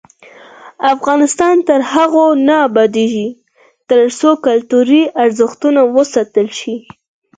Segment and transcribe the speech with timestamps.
[0.93, 3.27] افغانستان تر هغو نه ابادیږي،
[3.89, 6.75] ترڅو کلتوري ارزښتونه وساتل شي.